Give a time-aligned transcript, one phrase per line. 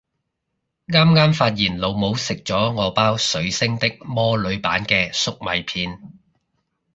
[0.87, 5.99] 啱啱發現老母食咗我包水星的魔女版嘅粟米片